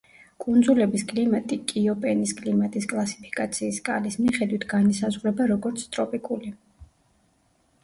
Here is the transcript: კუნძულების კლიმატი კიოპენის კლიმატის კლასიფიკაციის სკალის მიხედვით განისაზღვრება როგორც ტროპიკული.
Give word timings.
კუნძულების 0.43 1.01
კლიმატი 1.11 1.57
კიოპენის 1.71 2.33
კლიმატის 2.39 2.89
კლასიფიკაციის 2.95 3.79
სკალის 3.83 4.19
მიხედვით 4.25 4.67
განისაზღვრება 4.75 5.49
როგორც 5.55 5.87
ტროპიკული. 5.95 6.53